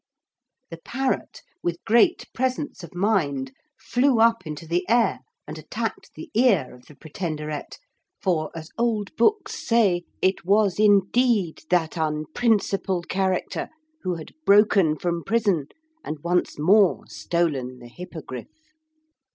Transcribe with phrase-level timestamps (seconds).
[0.71, 6.31] The parrot, with great presence of mind, flew up into the air and attacked the
[6.33, 7.77] ear of the Pretenderette,
[8.19, 13.69] for, as old books say, it was indeed that unprincipled character
[14.01, 15.67] who had broken from prison
[16.03, 18.47] and once more stolen the Hippogriff.